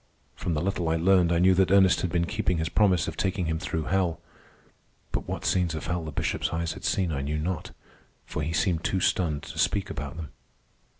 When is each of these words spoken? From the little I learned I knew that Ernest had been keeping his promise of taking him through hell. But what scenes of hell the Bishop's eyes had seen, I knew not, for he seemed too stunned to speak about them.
From 0.35 0.55
the 0.55 0.63
little 0.63 0.89
I 0.89 0.95
learned 0.95 1.31
I 1.31 1.37
knew 1.37 1.53
that 1.53 1.69
Ernest 1.69 2.01
had 2.01 2.09
been 2.11 2.25
keeping 2.25 2.57
his 2.57 2.69
promise 2.69 3.07
of 3.07 3.15
taking 3.15 3.45
him 3.45 3.59
through 3.59 3.83
hell. 3.83 4.19
But 5.11 5.27
what 5.27 5.45
scenes 5.45 5.75
of 5.75 5.85
hell 5.85 6.03
the 6.03 6.11
Bishop's 6.11 6.49
eyes 6.49 6.73
had 6.73 6.83
seen, 6.85 7.11
I 7.11 7.21
knew 7.21 7.37
not, 7.37 7.69
for 8.25 8.41
he 8.41 8.51
seemed 8.51 8.83
too 8.83 8.99
stunned 8.99 9.43
to 9.43 9.59
speak 9.59 9.91
about 9.91 10.15
them. 10.17 10.29